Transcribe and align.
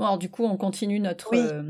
Bon, 0.00 0.06
alors 0.06 0.16
du 0.16 0.30
coup, 0.30 0.46
on 0.46 0.56
continue 0.56 0.98
notre, 0.98 1.36
euh, 1.36 1.62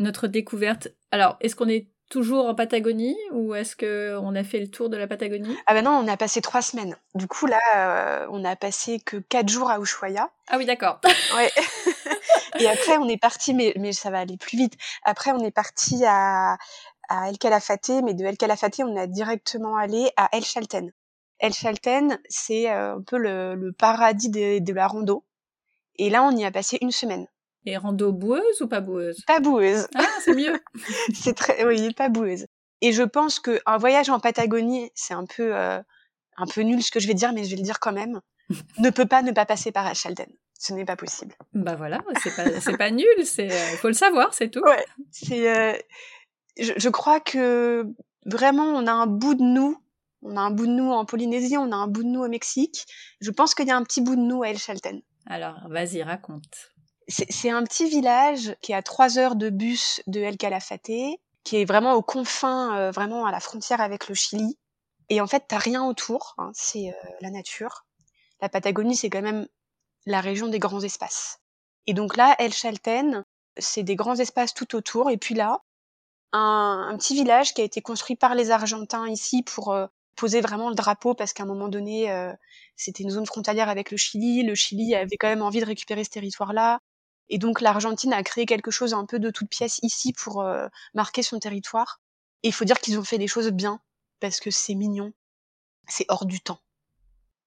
notre 0.00 0.26
découverte. 0.26 0.88
Alors, 1.12 1.36
est-ce 1.40 1.54
qu'on 1.54 1.68
est 1.68 1.86
toujours 2.10 2.46
en 2.46 2.54
Patagonie 2.56 3.16
ou 3.30 3.54
est-ce 3.54 3.76
qu'on 3.76 4.34
a 4.34 4.42
fait 4.42 4.58
le 4.58 4.68
tour 4.68 4.88
de 4.88 4.96
la 4.96 5.06
Patagonie? 5.06 5.56
Ah 5.64 5.74
ben 5.74 5.84
non, 5.84 5.92
on 5.92 6.08
a 6.08 6.16
passé 6.16 6.40
trois 6.40 6.60
semaines. 6.60 6.96
Du 7.14 7.28
coup, 7.28 7.46
là, 7.46 7.60
euh, 7.76 8.26
on 8.32 8.44
a 8.44 8.56
passé 8.56 8.98
que 8.98 9.18
quatre 9.18 9.48
jours 9.48 9.70
à 9.70 9.78
Ushuaia. 9.78 10.28
Ah 10.48 10.58
oui, 10.58 10.66
d'accord. 10.66 11.00
Ouais. 11.36 11.52
Et 12.58 12.66
après, 12.66 12.96
on 12.96 13.08
est 13.08 13.16
parti, 13.16 13.54
mais, 13.54 13.72
mais 13.76 13.92
ça 13.92 14.10
va 14.10 14.18
aller 14.18 14.38
plus 14.38 14.58
vite. 14.58 14.74
Après, 15.04 15.30
on 15.30 15.38
est 15.44 15.52
parti 15.52 16.04
à, 16.04 16.56
à 17.08 17.28
El 17.28 17.38
Calafate, 17.38 18.02
mais 18.02 18.14
de 18.14 18.24
El 18.24 18.36
Calafate, 18.36 18.80
on 18.80 18.96
a 18.96 19.06
directement 19.06 19.76
allé 19.76 20.10
à 20.16 20.28
El 20.32 20.44
Chalten. 20.44 20.90
El 21.38 21.52
Chalten, 21.52 22.18
c'est 22.28 22.72
euh, 22.72 22.96
un 22.96 23.02
peu 23.02 23.18
le, 23.18 23.54
le 23.54 23.70
paradis 23.70 24.30
de, 24.30 24.58
de 24.58 24.72
la 24.72 24.88
rando. 24.88 25.24
Et 25.94 26.10
là, 26.10 26.24
on 26.24 26.36
y 26.36 26.44
a 26.44 26.50
passé 26.50 26.78
une 26.80 26.90
semaine. 26.90 27.28
Et 27.68 27.76
rando 27.76 28.12
boueuse 28.12 28.62
ou 28.62 28.66
pas 28.66 28.80
boueuse? 28.80 29.22
Pas 29.26 29.40
boueuse. 29.40 29.88
Ah, 29.94 30.06
c'est 30.22 30.34
mieux. 30.34 30.58
c'est 31.14 31.34
très, 31.34 31.66
oui, 31.66 31.92
pas 31.92 32.08
boueuse. 32.08 32.46
Et 32.80 32.92
je 32.92 33.02
pense 33.02 33.40
que 33.40 33.60
un 33.66 33.76
voyage 33.76 34.08
en 34.08 34.20
Patagonie, 34.20 34.90
c'est 34.94 35.12
un 35.12 35.26
peu, 35.26 35.54
euh, 35.54 35.78
un 36.38 36.46
peu 36.46 36.62
nul 36.62 36.82
ce 36.82 36.90
que 36.90 36.98
je 36.98 37.06
vais 37.06 37.12
dire, 37.12 37.34
mais 37.34 37.44
je 37.44 37.50
vais 37.50 37.56
le 37.56 37.62
dire 37.62 37.78
quand 37.78 37.92
même. 37.92 38.22
ne 38.78 38.88
peut 38.88 39.04
pas 39.04 39.20
ne 39.20 39.32
pas 39.32 39.44
passer 39.44 39.70
par 39.70 39.94
Chalden. 39.94 40.28
Ce 40.58 40.72
n'est 40.72 40.86
pas 40.86 40.96
possible. 40.96 41.34
Bah 41.52 41.74
voilà, 41.74 42.02
c'est 42.22 42.34
pas, 42.34 42.58
c'est 42.58 42.78
pas 42.78 42.90
nul. 42.90 43.04
C'est, 43.24 43.52
euh, 43.52 43.76
faut 43.76 43.88
le 43.88 43.92
savoir, 43.92 44.32
c'est 44.32 44.48
tout. 44.48 44.62
Ouais. 44.62 44.86
C'est, 45.10 45.54
euh, 45.54 45.76
je, 46.58 46.72
je 46.74 46.88
crois 46.88 47.20
que 47.20 47.84
vraiment, 48.24 48.64
on 48.64 48.86
a 48.86 48.92
un 48.92 49.06
bout 49.06 49.34
de 49.34 49.42
nous. 49.42 49.76
On 50.22 50.38
a 50.38 50.40
un 50.40 50.50
bout 50.50 50.66
de 50.66 50.72
nous 50.72 50.90
en 50.90 51.04
Polynésie, 51.04 51.58
on 51.58 51.70
a 51.70 51.76
un 51.76 51.86
bout 51.86 52.02
de 52.02 52.08
nous 52.08 52.24
au 52.24 52.28
Mexique. 52.28 52.86
Je 53.20 53.30
pense 53.30 53.54
qu'il 53.54 53.68
y 53.68 53.70
a 53.70 53.76
un 53.76 53.82
petit 53.82 54.00
bout 54.00 54.16
de 54.16 54.22
nous 54.22 54.42
à 54.42 54.48
El 54.48 54.58
Chalten. 54.58 55.02
Alors, 55.26 55.68
vas-y, 55.68 56.02
raconte. 56.02 56.72
C'est 57.08 57.50
un 57.50 57.64
petit 57.64 57.88
village 57.88 58.54
qui 58.60 58.72
est 58.72 58.74
à 58.74 58.82
trois 58.82 59.18
heures 59.18 59.34
de 59.34 59.48
bus 59.48 60.02
de 60.06 60.20
El 60.20 60.36
Calafate, 60.36 61.18
qui 61.42 61.56
est 61.56 61.64
vraiment 61.64 61.94
aux 61.94 62.02
confins, 62.02 62.76
euh, 62.76 62.90
vraiment 62.90 63.24
à 63.24 63.32
la 63.32 63.40
frontière 63.40 63.80
avec 63.80 64.08
le 64.08 64.14
Chili. 64.14 64.58
Et 65.08 65.20
en 65.22 65.26
fait, 65.26 65.44
t'as 65.48 65.58
rien 65.58 65.84
autour, 65.84 66.34
hein, 66.36 66.50
c'est 66.54 66.90
euh, 66.90 67.08
la 67.20 67.30
nature. 67.30 67.86
La 68.42 68.50
Patagonie, 68.50 68.94
c'est 68.94 69.08
quand 69.08 69.22
même 69.22 69.48
la 70.04 70.20
région 70.20 70.48
des 70.48 70.58
grands 70.58 70.82
espaces. 70.82 71.40
Et 71.86 71.94
donc 71.94 72.16
là, 72.16 72.34
El 72.38 72.52
Chalten, 72.52 73.24
c'est 73.56 73.82
des 73.82 73.96
grands 73.96 74.16
espaces 74.16 74.52
tout 74.52 74.76
autour. 74.76 75.10
Et 75.10 75.16
puis 75.16 75.34
là, 75.34 75.62
un, 76.32 76.88
un, 76.90 76.96
petit 76.98 77.14
village 77.14 77.54
qui 77.54 77.62
a 77.62 77.64
été 77.64 77.80
construit 77.80 78.16
par 78.16 78.34
les 78.34 78.50
Argentins 78.50 79.08
ici 79.08 79.42
pour 79.42 79.72
euh, 79.72 79.86
poser 80.16 80.40
vraiment 80.40 80.68
le 80.68 80.74
drapeau, 80.74 81.14
parce 81.14 81.32
qu'à 81.32 81.44
un 81.44 81.46
moment 81.46 81.68
donné, 81.68 82.10
euh, 82.10 82.32
c'était 82.76 83.02
une 83.02 83.10
zone 83.10 83.26
frontalière 83.26 83.68
avec 83.68 83.90
le 83.90 83.96
Chili. 83.96 84.42
Le 84.42 84.54
Chili 84.54 84.94
avait 84.94 85.16
quand 85.16 85.28
même 85.28 85.42
envie 85.42 85.60
de 85.60 85.66
récupérer 85.66 86.04
ce 86.04 86.10
territoire-là. 86.10 86.80
Et 87.30 87.38
donc 87.38 87.60
l'Argentine 87.60 88.12
a 88.12 88.22
créé 88.22 88.46
quelque 88.46 88.70
chose 88.70 88.94
un 88.94 89.04
peu 89.04 89.18
de 89.18 89.30
toute 89.30 89.50
pièce 89.50 89.78
ici 89.82 90.12
pour 90.12 90.42
euh, 90.42 90.66
marquer 90.94 91.22
son 91.22 91.38
territoire. 91.38 92.00
Et 92.42 92.48
il 92.48 92.52
faut 92.52 92.64
dire 92.64 92.80
qu'ils 92.80 92.98
ont 92.98 93.04
fait 93.04 93.18
des 93.18 93.28
choses 93.28 93.50
bien, 93.50 93.80
parce 94.20 94.40
que 94.40 94.50
c'est 94.50 94.74
mignon, 94.74 95.12
c'est 95.88 96.06
hors 96.08 96.26
du 96.26 96.40
temps. 96.40 96.60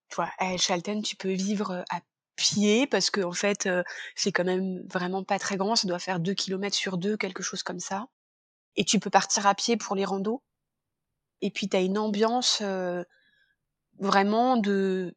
Tu 0.09 0.15
vois, 0.15 0.29
à 0.37 0.53
El 0.53 0.59
Chalten, 0.59 1.01
tu 1.01 1.15
peux 1.15 1.31
vivre 1.31 1.83
à 1.89 2.01
pied, 2.35 2.87
parce 2.87 3.09
que 3.09 3.21
en 3.21 3.31
fait, 3.31 3.65
euh, 3.65 3.83
c'est 4.15 4.31
quand 4.31 4.43
même 4.43 4.83
vraiment 4.87 5.23
pas 5.23 5.39
très 5.39 5.57
grand, 5.57 5.75
ça 5.75 5.87
doit 5.87 5.99
faire 5.99 6.19
2 6.19 6.33
km 6.33 6.75
sur 6.75 6.97
2, 6.97 7.17
quelque 7.17 7.43
chose 7.43 7.63
comme 7.63 7.79
ça. 7.79 8.07
Et 8.75 8.85
tu 8.85 8.99
peux 8.99 9.09
partir 9.09 9.47
à 9.47 9.55
pied 9.55 9.77
pour 9.77 9.95
les 9.95 10.05
randos. 10.05 10.43
Et 11.41 11.51
puis 11.51 11.67
tu 11.69 11.77
as 11.77 11.81
une 11.81 11.97
ambiance 11.97 12.59
euh, 12.61 13.03
vraiment 13.99 14.57
de, 14.57 15.15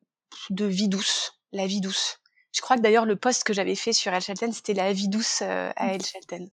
de 0.51 0.65
vie 0.65 0.89
douce, 0.89 1.41
la 1.53 1.67
vie 1.67 1.81
douce. 1.81 2.19
Je 2.55 2.61
crois 2.61 2.77
que 2.77 2.83
d'ailleurs 2.83 3.05
le 3.05 3.17
poste 3.17 3.43
que 3.43 3.53
j'avais 3.53 3.75
fait 3.75 3.93
sur 3.93 4.13
El 4.13 4.23
Chalten, 4.23 4.53
c'était 4.53 4.75
la 4.75 4.93
vie 4.93 5.09
douce 5.09 5.43
euh, 5.43 5.71
à 5.77 5.93
El 5.93 6.03
Chalten. 6.03 6.49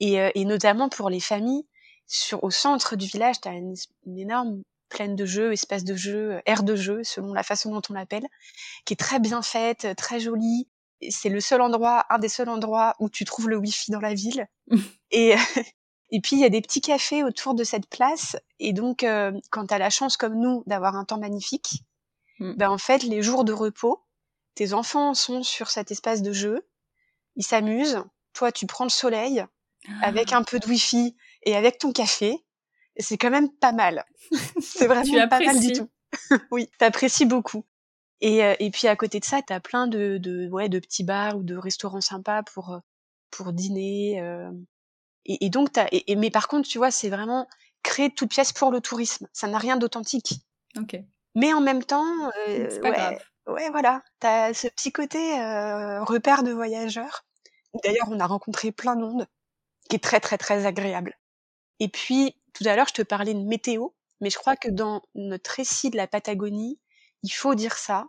Et, 0.00 0.20
euh, 0.20 0.30
et, 0.34 0.44
notamment 0.44 0.88
pour 0.88 1.08
les 1.08 1.20
familles, 1.20 1.66
sur, 2.08 2.42
au 2.42 2.50
centre 2.50 2.96
du 2.96 3.06
village, 3.06 3.40
tu 3.40 3.48
as 3.48 3.52
une, 3.52 3.74
une, 4.06 4.18
énorme 4.18 4.62
plaine 4.88 5.14
de 5.14 5.24
jeux, 5.24 5.52
espace 5.52 5.84
de 5.84 5.94
jeu, 5.94 6.40
aire 6.46 6.64
de 6.64 6.74
jeu, 6.74 7.04
selon 7.04 7.32
la 7.32 7.44
façon 7.44 7.70
dont 7.70 7.82
on 7.90 7.92
l'appelle, 7.92 8.26
qui 8.84 8.94
est 8.94 8.96
très 8.96 9.20
bien 9.20 9.40
faite, 9.40 9.86
très 9.96 10.18
jolie. 10.18 10.68
C'est 11.10 11.28
le 11.28 11.40
seul 11.40 11.60
endroit, 11.60 12.06
un 12.10 12.18
des 12.18 12.28
seuls 12.28 12.48
endroits 12.48 12.96
où 12.98 13.08
tu 13.08 13.24
trouves 13.24 13.48
le 13.48 13.56
wifi 13.56 13.92
dans 13.92 14.00
la 14.00 14.14
ville. 14.14 14.48
et, 15.12 15.36
et 16.10 16.20
puis 16.20 16.34
il 16.34 16.40
y 16.40 16.44
a 16.44 16.50
des 16.50 16.60
petits 16.60 16.80
cafés 16.80 17.22
autour 17.22 17.54
de 17.54 17.62
cette 17.62 17.88
place. 17.88 18.36
Et 18.58 18.72
donc, 18.72 19.04
euh, 19.04 19.30
quand 19.50 19.68
tu 19.68 19.74
as 19.74 19.78
la 19.78 19.90
chance 19.90 20.16
comme 20.16 20.34
nous 20.34 20.64
d'avoir 20.66 20.96
un 20.96 21.04
temps 21.04 21.20
magnifique, 21.20 21.84
ben 22.40 22.70
en 22.70 22.78
fait, 22.78 23.02
les 23.02 23.22
jours 23.22 23.44
de 23.44 23.52
repos, 23.52 24.02
tes 24.54 24.72
enfants 24.72 25.14
sont 25.14 25.42
sur 25.42 25.70
cet 25.70 25.90
espace 25.90 26.22
de 26.22 26.32
jeu, 26.32 26.66
ils 27.36 27.44
s'amusent, 27.44 28.02
toi 28.32 28.52
tu 28.52 28.66
prends 28.66 28.84
le 28.84 28.90
soleil 28.90 29.44
ah. 29.88 29.90
avec 30.02 30.32
un 30.32 30.42
peu 30.42 30.58
de 30.58 30.66
wifi 30.66 31.16
et 31.42 31.56
avec 31.56 31.78
ton 31.78 31.92
café, 31.92 32.44
et 32.96 33.02
c'est 33.02 33.18
quand 33.18 33.30
même 33.30 33.50
pas 33.50 33.72
mal. 33.72 34.04
c'est 34.60 34.86
vraiment 34.86 35.28
pas 35.28 35.40
mal 35.40 35.58
du 35.60 35.72
tout. 35.72 35.88
oui, 36.50 36.68
t'apprécies 36.78 37.26
beaucoup. 37.26 37.64
Et, 38.20 38.44
euh, 38.44 38.54
et 38.58 38.70
puis 38.70 38.88
à 38.88 38.96
côté 38.96 39.20
de 39.20 39.24
ça, 39.24 39.40
t'as 39.42 39.60
plein 39.60 39.86
de, 39.86 40.18
de, 40.18 40.48
ouais, 40.48 40.68
de 40.68 40.78
petits 40.78 41.04
bars 41.04 41.36
ou 41.36 41.42
de 41.42 41.56
restaurants 41.56 42.02
sympas 42.02 42.42
pour, 42.42 42.78
pour 43.30 43.52
dîner. 43.52 44.20
Euh, 44.20 44.50
et, 45.24 45.46
et, 45.46 45.50
donc, 45.50 45.72
t'as, 45.72 45.86
et, 45.92 46.12
et, 46.12 46.16
mais 46.16 46.30
par 46.30 46.48
contre, 46.48 46.68
tu 46.68 46.78
vois, 46.78 46.90
c'est 46.90 47.08
vraiment 47.08 47.48
créé 47.82 48.10
de 48.10 48.14
toutes 48.14 48.30
pièces 48.30 48.52
pour 48.52 48.70
le 48.70 48.80
tourisme. 48.80 49.26
Ça 49.32 49.48
n'a 49.48 49.58
rien 49.58 49.76
d'authentique. 49.76 50.34
Ok. 50.78 50.96
Mais 51.34 51.52
en 51.54 51.60
même 51.60 51.82
temps, 51.82 52.28
euh, 52.48 52.66
c'est 52.68 52.80
pas 52.80 52.90
ouais, 52.90 52.96
grave. 52.96 53.24
Ouais, 53.50 53.70
voilà, 53.70 54.02
t'as 54.18 54.54
ce 54.54 54.68
petit 54.68 54.92
côté 54.92 55.38
euh, 55.40 56.02
repère 56.04 56.42
de 56.42 56.52
voyageurs. 56.52 57.24
D'ailleurs, 57.84 58.08
on 58.10 58.20
a 58.20 58.26
rencontré 58.26 58.72
plein 58.72 58.96
de 58.96 59.26
qui 59.88 59.96
est 59.96 60.02
très 60.02 60.20
très 60.20 60.38
très 60.38 60.66
agréable. 60.66 61.18
Et 61.80 61.88
puis, 61.88 62.36
tout 62.52 62.64
à 62.66 62.76
l'heure, 62.76 62.88
je 62.88 62.94
te 62.94 63.02
parlais 63.02 63.34
de 63.34 63.42
météo, 63.42 63.88
mais 64.20 64.30
je 64.30 64.38
crois 64.38 64.56
que 64.56 64.68
dans 64.68 65.02
notre 65.14 65.50
récit 65.50 65.90
de 65.90 65.96
la 65.96 66.06
Patagonie, 66.06 66.78
il 67.22 67.30
faut 67.30 67.54
dire 67.54 67.76
ça, 67.76 68.06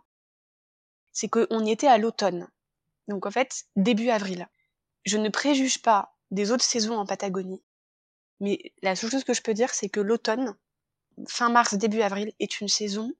c'est 1.12 1.28
qu'on 1.28 1.66
était 1.66 1.88
à 1.88 1.98
l'automne. 1.98 2.48
Donc 3.08 3.26
en 3.26 3.30
fait, 3.30 3.64
début 3.76 4.10
avril. 4.10 4.48
Je 5.04 5.18
ne 5.18 5.28
préjuge 5.28 5.82
pas 5.82 6.14
des 6.30 6.52
autres 6.52 6.64
saisons 6.64 6.96
en 6.96 7.06
Patagonie, 7.06 7.62
mais 8.40 8.72
la 8.82 8.96
seule 8.96 9.10
chose 9.10 9.24
que 9.24 9.34
je 9.34 9.42
peux 9.42 9.54
dire, 9.54 9.74
c'est 9.74 9.88
que 9.88 10.00
l'automne, 10.00 10.56
fin 11.28 11.50
mars, 11.50 11.74
début 11.74 12.02
avril, 12.02 12.32
est 12.40 12.60
une 12.60 12.68
saison 12.68 13.12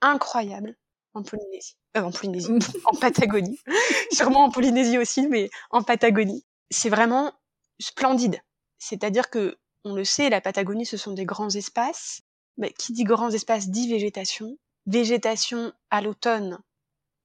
incroyable 0.00 0.76
en 1.14 1.22
Polynésie. 1.22 1.76
Euh, 1.96 2.02
en 2.02 2.10
Polynésie, 2.10 2.52
en 2.84 2.96
Patagonie. 2.96 3.58
Sûrement 4.12 4.44
en 4.44 4.50
Polynésie 4.50 4.98
aussi, 4.98 5.28
mais 5.28 5.48
en 5.70 5.82
Patagonie. 5.82 6.44
C'est 6.70 6.90
vraiment 6.90 7.32
splendide. 7.80 8.40
C'est-à-dire 8.78 9.30
que, 9.30 9.56
on 9.84 9.94
le 9.94 10.04
sait, 10.04 10.30
la 10.30 10.40
Patagonie, 10.40 10.86
ce 10.86 10.96
sont 10.96 11.12
des 11.12 11.24
grands 11.24 11.50
espaces. 11.50 12.22
Mais 12.56 12.72
qui 12.72 12.92
dit 12.92 13.04
grands 13.04 13.30
espaces 13.30 13.68
dit 13.68 13.88
végétation. 13.88 14.58
Végétation 14.86 15.72
à 15.90 16.02
l'automne, 16.02 16.58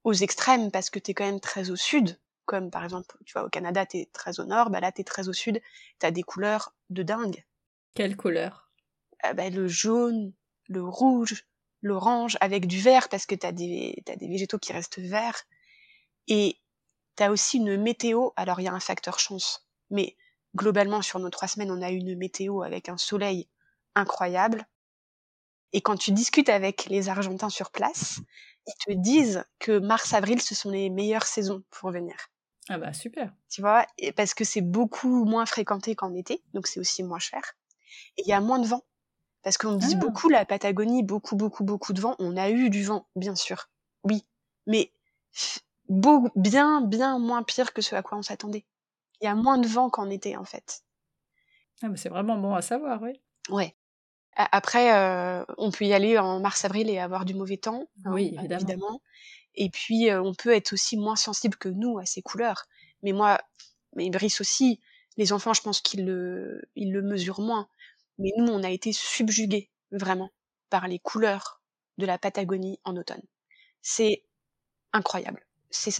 aux 0.03 0.13
extrêmes, 0.13 0.71
parce 0.71 0.89
que 0.89 0.99
t'es 0.99 1.13
quand 1.13 1.25
même 1.25 1.39
très 1.39 1.69
au 1.69 1.75
sud. 1.75 2.17
Comme 2.45 2.71
par 2.71 2.83
exemple, 2.83 3.15
tu 3.25 3.33
vois, 3.33 3.43
au 3.43 3.49
Canada, 3.49 3.85
t'es 3.85 4.09
très 4.11 4.39
au 4.39 4.45
nord, 4.45 4.69
bah 4.69 4.79
là, 4.79 4.91
t'es 4.91 5.03
très 5.03 5.29
au 5.29 5.33
sud. 5.33 5.61
T'as 5.99 6.11
des 6.11 6.23
couleurs 6.23 6.73
de 6.89 7.03
dingue. 7.03 7.45
Quelle 7.93 8.15
couleur? 8.15 8.71
Ah 9.21 9.33
bah, 9.33 9.49
Le 9.49 9.67
jaune, 9.67 10.33
le 10.67 10.83
rouge, 10.83 11.45
l'orange 11.81 12.37
avec 12.41 12.67
du 12.67 12.79
vert 12.79 13.09
parce 13.09 13.25
que 13.25 13.35
t'as 13.35 13.51
des 13.51 14.01
t'as 14.05 14.15
des 14.15 14.27
végétaux 14.27 14.59
qui 14.59 14.73
restent 14.73 14.99
verts. 14.99 15.43
Et 16.27 16.57
t'as 17.15 17.29
aussi 17.29 17.57
une 17.57 17.77
météo. 17.77 18.29
Alors 18.35 18.59
il 18.59 18.65
y 18.65 18.67
a 18.67 18.73
un 18.73 18.79
facteur 18.79 19.19
chance. 19.19 19.67
Mais 19.89 20.15
globalement 20.55 21.01
sur 21.01 21.19
nos 21.19 21.29
trois 21.29 21.47
semaines 21.47 21.71
on 21.71 21.81
a 21.81 21.91
eu 21.91 21.97
une 21.97 22.17
météo 22.17 22.61
avec 22.63 22.89
un 22.89 22.97
soleil 22.97 23.47
incroyable. 23.95 24.65
Et 25.71 25.81
quand 25.81 25.97
tu 25.97 26.11
discutes 26.11 26.49
avec 26.49 26.85
les 26.85 27.09
Argentins 27.09 27.49
sur 27.49 27.71
place 27.71 28.19
ils 28.67 28.85
te 28.85 28.99
disent 28.99 29.43
que 29.59 29.79
mars 29.79 30.13
avril 30.13 30.41
ce 30.41 30.55
sont 30.55 30.69
les 30.69 30.89
meilleures 30.89 31.25
saisons 31.25 31.63
pour 31.69 31.91
venir. 31.91 32.15
Ah 32.67 32.77
bah 32.77 32.93
super. 32.93 33.33
Tu 33.49 33.61
vois 33.61 33.85
et 33.97 34.11
parce 34.11 34.33
que 34.33 34.43
c'est 34.43 34.61
beaucoup 34.61 35.25
moins 35.25 35.45
fréquenté 35.45 35.95
qu'en 35.95 36.13
été 36.13 36.43
donc 36.53 36.67
c'est 36.67 36.79
aussi 36.79 37.03
moins 37.03 37.19
cher. 37.19 37.41
Et 38.17 38.23
il 38.25 38.27
y 38.27 38.33
a 38.33 38.41
moins 38.41 38.59
de 38.59 38.67
vent 38.67 38.83
parce 39.43 39.57
qu'on 39.57 39.75
dit 39.75 39.93
Ah. 39.95 39.99
beaucoup 39.99 40.29
la 40.29 40.45
Patagonie, 40.45 41.03
beaucoup, 41.03 41.35
beaucoup, 41.35 41.63
beaucoup 41.63 41.93
de 41.93 42.01
vent. 42.01 42.15
On 42.19 42.35
a 42.37 42.49
eu 42.49 42.69
du 42.69 42.83
vent, 42.83 43.07
bien 43.15 43.35
sûr. 43.35 43.69
Oui. 44.03 44.25
Mais 44.67 44.91
beau- 45.87 46.29
bien, 46.35 46.81
bien 46.81 47.19
moins 47.19 47.43
pire 47.43 47.73
que 47.73 47.81
ce 47.81 47.95
à 47.95 48.01
quoi 48.01 48.17
on 48.17 48.21
s'attendait. 48.21 48.65
Il 49.21 49.25
y 49.25 49.27
a 49.27 49.35
moins 49.35 49.57
de 49.57 49.67
vent 49.67 49.89
qu'en 49.89 50.09
été, 50.09 50.37
en 50.37 50.45
fait. 50.45 50.81
Ah 51.81 51.87
bah 51.89 51.95
c'est 51.97 52.09
vraiment 52.09 52.37
bon 52.37 52.53
à 52.53 52.61
savoir, 52.61 53.01
oui. 53.01 53.19
Ouais. 53.49 53.75
Après, 54.35 54.93
euh, 54.95 55.43
on 55.57 55.71
peut 55.71 55.85
y 55.85 55.93
aller 55.93 56.17
en 56.17 56.39
mars-avril 56.39 56.89
et 56.89 56.99
avoir 56.99 57.25
du 57.25 57.33
mauvais 57.33 57.57
temps. 57.57 57.85
hein, 58.05 58.11
Oui, 58.13 58.31
bah, 58.35 58.43
évidemment. 58.55 59.01
Et 59.55 59.69
puis, 59.69 60.09
euh, 60.09 60.21
on 60.21 60.33
peut 60.33 60.53
être 60.53 60.71
aussi 60.73 60.95
moins 60.95 61.15
sensible 61.17 61.57
que 61.57 61.67
nous 61.67 61.97
à 61.99 62.05
ces 62.05 62.21
couleurs. 62.21 62.65
Mais 63.03 63.11
moi, 63.11 63.39
mais 63.95 64.09
Brice 64.09 64.39
aussi, 64.39 64.79
les 65.17 65.33
enfants, 65.33 65.53
je 65.53 65.61
pense 65.61 65.81
qu'ils 65.81 66.05
le, 66.05 66.61
ils 66.75 66.93
le 66.93 67.01
mesurent 67.01 67.41
moins. 67.41 67.67
Mais 68.19 68.31
nous, 68.37 68.47
on 68.51 68.63
a 68.63 68.69
été 68.69 68.93
subjugués, 68.93 69.69
vraiment, 69.91 70.31
par 70.69 70.87
les 70.87 70.99
couleurs 70.99 71.61
de 71.97 72.05
la 72.05 72.17
Patagonie 72.17 72.79
en 72.83 72.95
automne. 72.95 73.23
C'est 73.81 74.23
incroyable. 74.93 75.45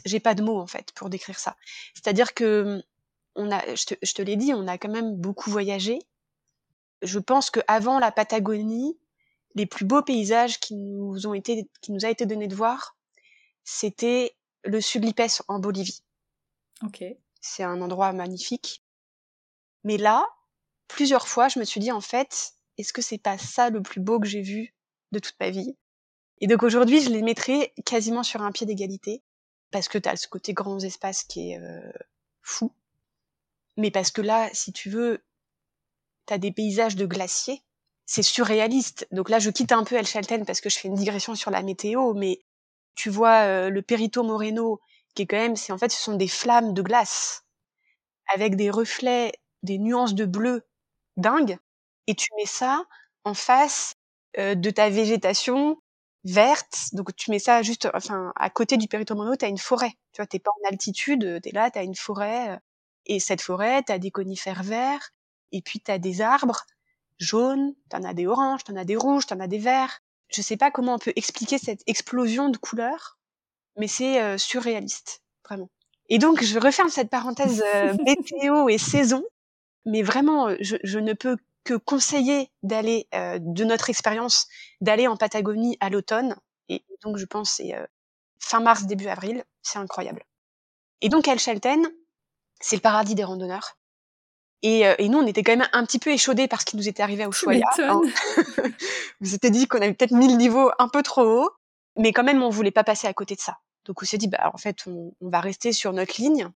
j'ai 0.06 0.20
pas 0.20 0.36
de 0.36 0.44
mots 0.44 0.60
en 0.60 0.68
fait 0.68 0.92
pour 0.94 1.10
décrire 1.10 1.40
ça. 1.40 1.56
C'est-à-dire 1.94 2.34
que 2.34 2.84
on 3.36 3.52
a, 3.52 3.76
je 3.76 3.86
te, 3.86 3.94
je 4.02 4.14
te 4.14 4.22
l'ai 4.22 4.36
dit, 4.36 4.54
on 4.54 4.68
a 4.68 4.78
quand 4.78 4.90
même 4.90 5.16
beaucoup 5.16 5.50
voyagé. 5.50 6.00
Je 7.02 7.20
pense 7.20 7.50
que 7.50 7.62
avant 7.68 8.00
la 8.00 8.12
Patagonie, 8.12 8.98
les 9.56 9.66
plus 9.66 9.86
beaux 9.86 10.02
paysages 10.02 10.60
qui 10.60 10.76
nous 10.76 11.28
ont 11.28 11.34
été, 11.34 11.70
qui 11.82 11.92
nous 11.92 12.06
a 12.06 12.10
été 12.10 12.26
donné 12.26 12.48
de 12.48 12.56
voir, 12.56 12.98
c'était 13.64 14.36
le 14.64 14.82
Sublipes 14.82 15.42
en 15.48 15.60
Bolivie. 15.60 16.04
Ok. 16.84 17.04
C'est 17.42 17.64
un 17.64 17.82
endroit 17.82 18.12
magnifique. 18.12 18.84
Mais 19.84 19.98
là, 19.98 20.28
plusieurs 20.90 21.28
fois, 21.28 21.48
je 21.48 21.60
me 21.60 21.64
suis 21.64 21.80
dit 21.80 21.92
en 21.92 22.02
fait, 22.02 22.54
est-ce 22.78 22.92
que 22.92 23.02
c'est 23.02 23.18
pas 23.18 23.38
ça 23.38 23.70
le 23.70 23.82
plus 23.82 24.02
beau 24.02 24.20
que 24.20 24.28
j'ai 24.28 24.42
vu 24.42 24.74
de 25.14 25.20
toute 25.20 25.36
ma 25.40 25.50
vie? 25.50 25.78
Et 26.42 26.48
donc 26.48 26.64
aujourd'hui, 26.64 27.02
je 27.02 27.10
les 27.10 27.22
mettrais 27.22 27.74
quasiment 27.86 28.24
sur 28.24 28.42
un 28.42 28.52
pied 28.52 28.66
d'égalité 28.66 29.24
parce 29.72 29.88
que 29.88 29.98
tu 29.98 30.10
as 30.10 30.16
ce 30.18 30.28
côté 30.28 30.54
grands 30.54 30.80
espaces 30.80 31.24
qui 31.24 31.52
est 31.52 31.60
euh, 31.60 31.92
fou. 32.42 32.74
Mais 33.78 33.92
parce 33.92 34.12
que 34.12 34.22
là, 34.22 34.50
si 34.54 34.74
tu 34.74 34.90
veux, 34.90 35.24
tu 36.28 36.34
as 36.34 36.38
des 36.38 36.52
paysages 36.52 36.96
de 36.96 37.06
glaciers, 37.06 37.64
c'est 38.06 38.24
surréaliste. 38.24 39.08
Donc 39.12 39.30
là, 39.30 39.40
je 39.40 39.52
quitte 39.52 39.72
un 39.72 39.84
peu 39.84 39.96
El 39.96 40.08
Chalten 40.08 40.46
parce 40.46 40.62
que 40.62 40.70
je 40.70 40.78
fais 40.78 40.88
une 40.88 40.96
digression 40.96 41.36
sur 41.36 41.52
la 41.52 41.62
météo, 41.62 42.14
mais 42.14 42.40
tu 42.96 43.10
vois 43.10 43.46
euh, 43.46 43.70
le 43.70 43.82
Perito 43.82 44.24
Moreno, 44.24 44.82
qui 45.14 45.24
est 45.24 45.28
quand 45.28 45.38
même, 45.38 45.56
c'est 45.56 45.72
en 45.72 45.78
fait, 45.78 45.92
ce 45.92 46.02
sont 46.02 46.16
des 46.16 46.28
flammes 46.28 46.74
de 46.74 46.82
glace 46.82 47.46
avec 48.34 48.56
des 48.56 48.70
reflets, 48.70 49.34
des 49.64 49.78
nuances 49.78 50.16
de 50.16 50.26
bleu 50.26 50.69
dingues, 51.20 51.58
et 52.08 52.16
tu 52.16 52.30
mets 52.38 52.46
ça 52.46 52.84
en 53.24 53.34
face 53.34 53.96
euh, 54.38 54.56
de 54.56 54.70
ta 54.70 54.90
végétation 54.90 55.78
verte. 56.24 56.90
Donc 56.94 57.16
tu 57.16 57.32
mets 57.32 57.40
ça 57.40 57.62
juste, 57.62 57.88
enfin, 57.94 58.34
à 58.36 58.50
côté 58.50 58.78
du 58.78 58.88
Perito 58.88 59.16
Moreno, 59.16 59.36
tu 59.36 59.46
as 59.46 59.50
une 59.50 59.58
forêt. 59.58 59.94
Tu 60.14 60.22
vois, 60.22 60.28
t'es 60.28 60.40
pas 60.40 60.52
en 60.52 60.70
altitude, 60.70 61.40
tu 61.42 61.50
es 61.50 61.52
là, 61.52 61.72
tu 61.72 61.80
as 61.80 61.84
une 61.84 61.96
forêt. 61.96 62.60
Et 63.06 63.20
cette 63.20 63.42
forêt, 63.42 63.84
tu 63.84 63.92
as 63.92 64.00
des 64.00 64.12
conifères 64.12 64.64
verts, 64.64 65.12
et 65.52 65.62
puis 65.62 65.80
tu 65.80 65.92
as 65.92 65.98
des 65.98 66.22
arbres 66.22 66.66
jaunes, 67.20 67.74
tu 67.90 67.98
en 67.98 68.04
as 68.04 68.14
des 68.14 68.28
oranges, 68.28 68.64
tu 68.64 68.72
en 68.72 68.76
as 68.76 68.86
des 68.86 68.96
rouges, 68.96 69.28
tu 69.28 69.34
en 69.34 69.40
as 69.40 69.48
des 69.48 69.60
verts. 69.60 70.00
Je 70.30 70.42
sais 70.42 70.58
pas 70.58 70.72
comment 70.72 70.96
on 70.96 71.00
peut 71.00 71.14
expliquer 71.16 71.58
cette 71.58 71.82
explosion 71.88 72.50
de 72.50 72.58
couleurs, 72.58 73.18
mais 73.78 73.88
c'est 73.88 74.22
euh, 74.22 74.38
surréaliste, 74.38 75.22
vraiment. 75.44 75.70
Et 76.08 76.18
donc, 76.18 76.44
je 76.44 76.60
referme 76.60 76.90
cette 76.90 77.10
parenthèse 77.10 77.64
euh, 77.76 77.96
météo 78.06 78.70
et 78.70 78.78
saison, 78.78 79.24
mais 79.86 80.02
vraiment, 80.02 80.50
je, 80.60 80.76
je, 80.84 81.00
ne 81.00 81.14
peux 81.14 81.38
que 81.64 81.76
conseiller 81.76 82.50
d'aller, 82.64 83.08
euh, 83.14 83.38
de 83.40 83.64
notre 83.64 83.90
expérience, 83.90 84.48
d'aller 84.82 85.08
en 85.08 85.18
Patagonie 85.18 85.78
à 85.80 85.90
l'automne. 85.90 86.36
Et 86.68 86.84
donc, 87.04 87.18
je 87.18 87.26
pense 87.26 87.52
c'est 87.52 87.74
fin 88.40 88.60
mars, 88.60 88.86
début 88.86 89.08
avril. 89.08 89.44
C'est 89.62 89.80
incroyable. 89.80 90.24
Et 91.02 91.10
donc, 91.10 91.28
El 91.28 91.40
Chalten, 91.40 91.88
c'est 92.60 92.76
le 92.76 92.82
paradis 92.82 93.16
des 93.16 93.24
randonneurs. 93.24 93.78
Et, 94.62 94.86
euh, 94.86 94.96
et, 94.98 95.08
nous, 95.08 95.20
on 95.20 95.28
était 95.28 95.44
quand 95.44 95.56
même 95.56 95.68
un 95.72 95.86
petit 95.86 96.00
peu 96.00 96.12
échaudés 96.12 96.48
parce 96.48 96.66
qu'il 96.66 96.78
nous 96.78 96.90
était 96.90 97.02
arrivé 97.02 97.26
au 97.26 97.32
Choya. 97.32 97.66
Hein. 97.78 98.02
vous 99.22 99.34
étiez 99.36 99.50
dit 99.50 99.68
qu'on 99.68 99.78
avait 99.78 99.94
peut-être 99.94 100.14
mis 100.14 100.28
le 100.28 100.36
niveau 100.36 100.70
un 100.80 100.90
peu 100.90 101.02
trop 101.02 101.24
haut, 101.24 101.50
mais 101.96 102.12
quand 102.12 102.24
même, 102.24 102.44
on 102.44 102.50
voulait 102.50 102.72
pas 102.72 102.84
passer 102.84 103.08
à 103.08 103.14
côté 103.14 103.36
de 103.36 103.40
ça. 103.40 103.58
Donc, 103.86 104.02
on 104.02 104.06
s'est 104.06 104.18
dit, 104.18 104.28
bah, 104.28 104.52
en 104.54 104.58
fait, 104.58 104.86
on, 104.88 105.14
on, 105.22 105.30
va 105.30 105.40
rester 105.40 105.72
sur 105.72 105.94
notre 105.94 106.22
ligne. 106.22 106.50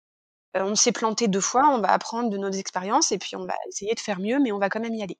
Euh, 0.56 0.62
on 0.64 0.74
s'est 0.74 0.92
planté 0.92 1.28
deux 1.28 1.40
fois, 1.40 1.68
on 1.70 1.80
va 1.80 1.88
apprendre 1.92 2.30
de 2.30 2.38
nos 2.38 2.50
expériences 2.50 3.12
et 3.12 3.18
puis 3.18 3.36
on 3.36 3.44
va 3.46 3.54
essayer 3.68 3.94
de 3.94 4.00
faire 4.00 4.20
mieux, 4.20 4.38
mais 4.40 4.52
on 4.52 4.58
va 4.58 4.68
quand 4.70 4.80
même 4.80 4.94
y 4.94 5.02
aller. 5.02 5.18